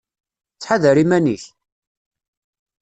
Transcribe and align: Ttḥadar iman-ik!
Ttḥadar 0.55 0.97
iman-ik! 1.03 1.43